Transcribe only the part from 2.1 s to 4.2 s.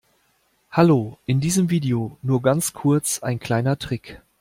nur ganz kurz ein kleiner Trick.